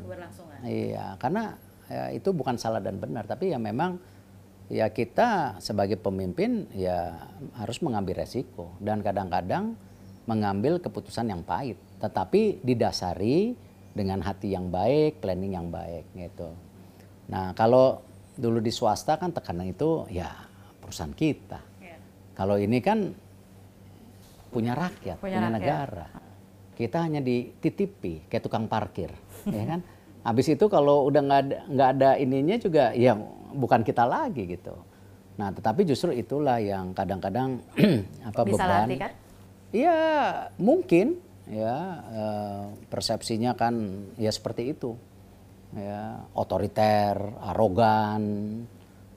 [0.65, 1.55] Iya, karena
[1.87, 4.01] ya, itu bukan salah dan benar, tapi ya memang
[4.73, 7.15] ya kita sebagai pemimpin ya
[7.61, 8.75] harus mengambil resiko.
[8.81, 9.77] Dan kadang-kadang
[10.25, 13.55] mengambil keputusan yang pahit, tetapi didasari
[13.93, 16.51] dengan hati yang baik, planning yang baik gitu.
[17.29, 18.03] Nah, kalau
[18.35, 20.33] dulu di swasta kan tekanan itu ya
[20.85, 21.61] perusahaan kita.
[22.35, 23.15] Kalau ini kan
[24.51, 25.55] punya rakyat, Punya punya, rakyat.
[25.57, 26.07] negara.
[26.75, 29.11] Kita hanya dititipi kayak tukang parkir,
[29.47, 29.81] ya kan?
[30.25, 33.15] Habis itu kalau udah nggak ada nggak ada ininya juga ya
[33.55, 34.75] bukan kita lagi gitu.
[35.35, 37.63] Nah, tetapi justru itulah yang kadang-kadang
[38.29, 38.89] apa Bisa beban.
[38.99, 39.13] kan?
[39.71, 39.99] Iya,
[40.59, 41.77] mungkin ya
[42.09, 43.75] eh, persepsinya kan
[44.19, 44.95] ya seperti itu.
[45.75, 48.23] Ya, otoriter, arogan.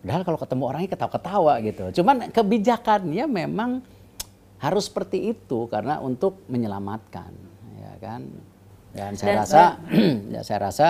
[0.08, 1.84] Padahal kalau ketemu orangnya ketawa-ketawa gitu.
[2.00, 3.84] Cuman kebijakannya memang
[4.64, 7.28] harus seperti itu karena untuk menyelamatkan,
[7.76, 8.24] ya kan.
[8.96, 9.64] Dan saya Dan- rasa,
[10.40, 10.88] ya saya rasa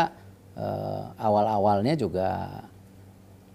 [0.54, 2.62] eh, awal-awalnya juga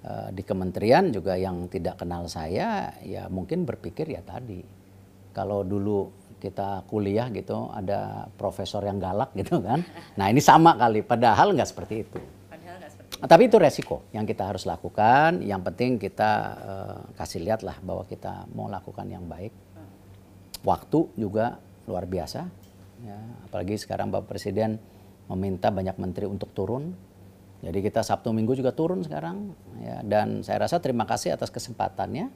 [0.02, 4.66] eh, di kementerian juga yang tidak kenal saya, ya mungkin berpikir ya tadi,
[5.30, 6.10] kalau dulu
[6.42, 9.86] kita kuliah gitu ada profesor yang galak gitu kan,
[10.18, 12.18] nah ini sama kali, padahal nggak seperti itu.
[13.22, 15.46] Tapi itu resiko yang kita harus lakukan.
[15.46, 19.54] Yang penting kita eh, kasih lihat lah bahwa kita mau lakukan yang baik.
[20.62, 21.58] Waktu juga
[21.90, 22.46] luar biasa.
[23.02, 23.18] Ya,
[23.50, 24.78] apalagi sekarang Bapak Presiden
[25.26, 26.94] meminta banyak menteri untuk turun.
[27.62, 29.54] Jadi kita Sabtu Minggu juga turun sekarang.
[29.82, 32.30] Ya, dan saya rasa terima kasih atas kesempatannya.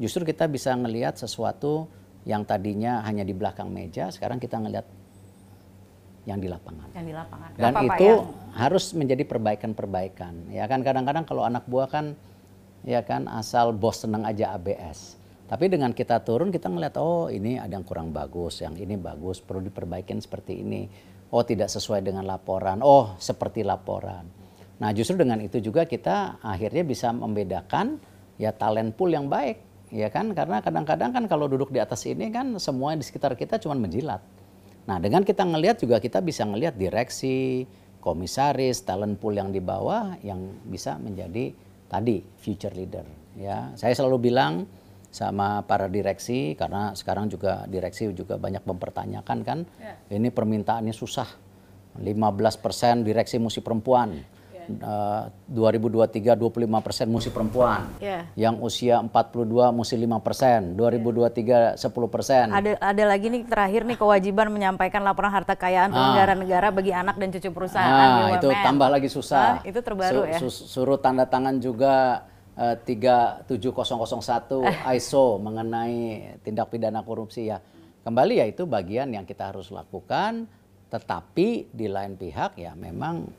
[0.00, 1.88] Justru kita bisa ngelihat sesuatu
[2.24, 4.86] yang tadinya hanya di belakang meja, sekarang kita ngelihat
[6.22, 6.88] yang di lapangan.
[6.94, 7.48] Yang di lapangan.
[7.58, 10.54] Dan Apa, Pak, itu yang- harus menjadi perbaikan-perbaikan.
[10.54, 12.14] Ya kan kadang-kadang kalau anak buah kan
[12.86, 15.18] ya kan asal bos senang aja ABS.
[15.50, 19.42] Tapi dengan kita turun kita ngeliat oh ini ada yang kurang bagus, yang ini bagus,
[19.42, 20.88] perlu diperbaikin seperti ini.
[21.32, 22.80] Oh tidak sesuai dengan laporan.
[22.80, 24.24] Oh seperti laporan.
[24.80, 27.98] Nah justru dengan itu juga kita akhirnya bisa membedakan
[28.40, 29.60] ya talent pool yang baik.
[29.92, 33.60] Ya kan karena kadang-kadang kan kalau duduk di atas ini kan semua di sekitar kita
[33.60, 34.24] cuma menjilat.
[34.82, 37.66] Nah, dengan kita ngelihat juga kita bisa ngelihat direksi,
[38.02, 41.54] komisaris, talent pool yang di bawah yang bisa menjadi
[41.86, 43.06] tadi future leader.
[43.38, 44.66] Ya, saya selalu bilang
[45.12, 49.58] sama para direksi karena sekarang juga direksi juga banyak mempertanyakan kan,
[50.08, 51.28] ini permintaannya susah.
[51.92, 54.16] 15% direksi mesti perempuan.
[54.80, 57.84] Uh, 2023 25 persen mesti perempuan.
[58.00, 58.24] Yeah.
[58.32, 60.60] Yang usia 42 mesti 5 persen.
[60.74, 62.46] 2023 10 persen.
[62.48, 67.16] Ada ada lagi nih terakhir nih kewajiban menyampaikan laporan harta kekayaan penyelenggara negara bagi anak
[67.16, 68.36] dan cucu perusahaan Nah, BUMN.
[68.40, 69.60] itu tambah lagi susah.
[69.60, 70.38] Ah, itu terbaru ya.
[70.40, 72.24] Su- suruh tanda tangan juga
[72.56, 73.52] uh, 37001
[74.96, 75.98] ISO mengenai
[76.40, 77.58] tindak pidana korupsi ya.
[78.02, 80.46] Kembali ya itu bagian yang kita harus lakukan,
[80.90, 83.30] tetapi di lain pihak ya memang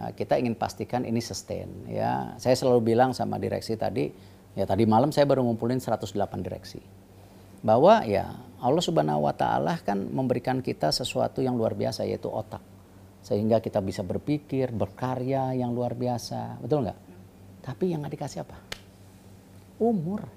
[0.00, 2.34] uh, kita ingin pastikan ini sustain ya.
[2.40, 4.10] Saya selalu bilang sama direksi tadi,
[4.54, 6.80] ya tadi malam saya baru ngumpulin 108 direksi.
[7.64, 8.28] Bahwa ya
[8.60, 12.74] Allah Subhanahu wa taala kan memberikan kita sesuatu yang luar biasa yaitu otak
[13.24, 16.98] sehingga kita bisa berpikir, berkarya yang luar biasa, betul nggak?
[17.64, 18.60] Tapi yang dikasih apa?
[19.80, 20.28] Umur.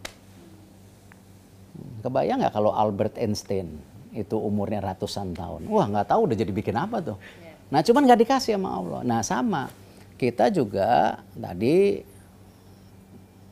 [1.75, 3.83] Hmm, Kebayang nggak kalau Albert Einstein
[4.15, 5.67] itu umurnya ratusan tahun?
[5.67, 7.19] Wah nggak tahu udah jadi bikin apa tuh.
[7.67, 9.01] Nah cuman nggak dikasih sama Allah.
[9.03, 9.67] Nah sama
[10.15, 12.01] kita juga tadi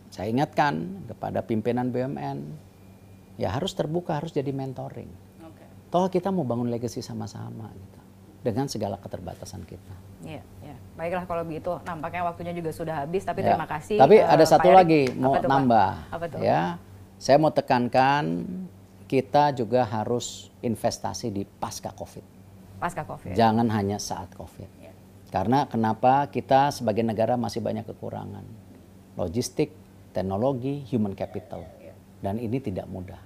[0.09, 2.37] saya ingatkan kepada pimpinan BUMN
[3.35, 5.27] ya harus terbuka, harus jadi mentoring.
[5.91, 7.99] Toh kita mau bangun legacy sama-sama gitu
[8.43, 9.95] dengan segala keterbatasan kita.
[10.21, 10.75] Iya, iya.
[10.93, 13.23] Baiklah kalau begitu, nampaknya waktunya juga sudah habis.
[13.23, 13.53] Tapi Ya.
[13.53, 13.97] terima kasih.
[13.97, 14.77] Tapi eh, ada Pak satu Erick.
[14.79, 15.53] lagi mau Apa tuh, Pak?
[15.55, 15.89] nambah.
[16.11, 16.39] Apa tuh?
[16.43, 16.61] Ya,
[17.15, 18.23] saya mau tekankan
[19.07, 22.34] kita juga harus investasi di pasca COVID.
[22.75, 23.33] Pasca COVID.
[23.33, 24.69] Jangan hanya saat COVID.
[24.79, 24.91] Ya.
[25.29, 28.43] Karena kenapa kita sebagai negara masih banyak kekurangan
[29.15, 29.71] logistik,
[30.11, 31.95] teknologi, human capital, Ya.
[32.19, 33.19] dan ini tidak mudah.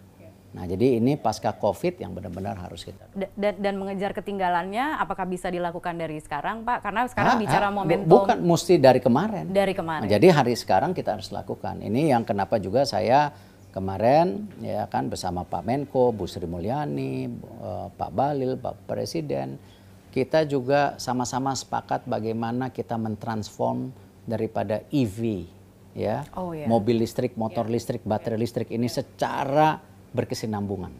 [0.49, 3.05] Nah, jadi ini pasca COVID yang benar-benar harus kita.
[3.13, 6.81] Da- dan, dan mengejar ketinggalannya, apakah bisa dilakukan dari sekarang, Pak?
[6.81, 9.45] Karena sekarang Ah, bicara ah, momentum Bukan mesti dari kemarin.
[9.45, 10.05] dari kemarin.
[10.05, 11.85] Nah, jadi hari sekarang kita harus lakukan.
[11.85, 13.29] Ini yang kenapa juga saya
[13.69, 19.61] kemarin ya kan bersama Pak Menko, Bu Sri Mulyani, eh, Pak Balil, Pak Presiden,
[20.09, 23.93] kita juga sama-sama sepakat bagaimana kita mentransform
[24.25, 25.45] daripada EV
[25.93, 26.65] ya, Oh, iya.
[26.65, 29.81] mobil listrik, motor listrik, baterai listrik ini secara
[30.13, 30.93] berkesinambungan.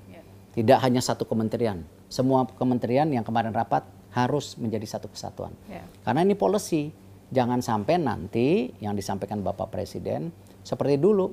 [0.49, 5.53] Tidak hanya satu kementerian, semua kementerian yang kemarin rapat harus menjadi satu kesatuan.
[5.69, 5.86] Ya.
[6.01, 6.89] Karena ini policy,
[7.29, 10.34] jangan sampai nanti yang disampaikan Bapak Presiden
[10.65, 11.29] seperti dulu,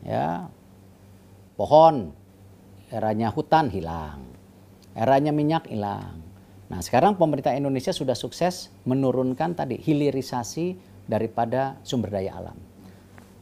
[0.00, 0.48] ya
[1.58, 2.14] pohon,
[2.94, 4.22] eranya hutan hilang,
[4.94, 6.22] eranya minyak hilang.
[6.70, 10.78] Nah sekarang pemerintah Indonesia sudah sukses menurunkan tadi hilirisasi
[11.10, 12.58] daripada sumber daya alam.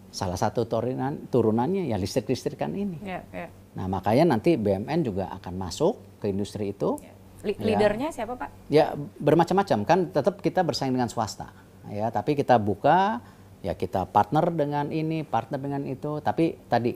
[0.08, 3.04] Salah satu turunan turunannya ya listrik-listrikan ini.
[3.04, 3.52] Ya, ya.
[3.76, 6.96] Nah makanya nanti BMN juga akan masuk ke industri itu.
[7.04, 7.12] Ya.
[7.46, 8.48] Leadernya siapa, Pak?
[8.72, 11.52] Ya bermacam-macam kan tetap kita bersaing dengan swasta
[11.90, 13.22] ya tapi kita buka
[13.62, 16.94] ya kita partner dengan ini partner dengan itu tapi tadi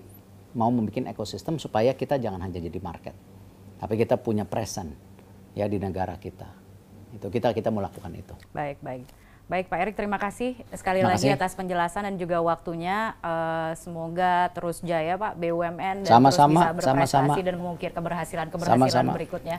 [0.53, 3.15] mau membuat ekosistem supaya kita jangan hanya jadi market
[3.79, 4.93] tapi kita punya present
[5.55, 6.47] ya di negara kita
[7.11, 9.07] itu kita kita mau lakukan itu Baik, baik.
[9.51, 11.35] Baik Pak Erik, terima kasih sekali Terima lagi kasih.
[11.35, 13.19] atas penjelasan dan juga waktunya.
[13.19, 17.35] Eh, semoga terus jaya Pak BUMN dan Sama-sama, terus bisa berprestasi sama-sama.
[17.43, 19.59] dan mengukir keberhasilan-keberhasilan berikutnya.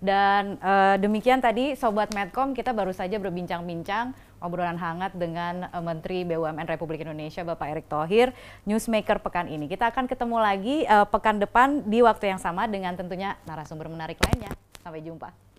[0.00, 6.24] Dan eh, demikian tadi Sobat Medcom, kita baru saja berbincang-bincang obrolan hangat dengan eh, Menteri
[6.24, 8.32] BUMN Republik Indonesia Bapak Erick Thohir,
[8.64, 9.68] Newsmaker pekan ini.
[9.68, 14.16] Kita akan ketemu lagi eh, pekan depan di waktu yang sama dengan tentunya narasumber menarik
[14.24, 14.56] lainnya.
[14.80, 15.49] Sampai jumpa.